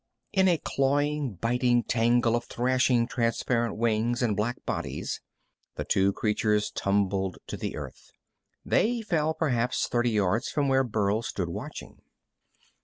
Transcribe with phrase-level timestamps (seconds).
[0.33, 5.21] In a clawing, biting tangle of thrashing, transparent wings and black bodies,
[5.75, 8.11] the two creatures tumbled to the earth.
[8.65, 12.01] They fell perhaps thirty yards from where Burl stood watching.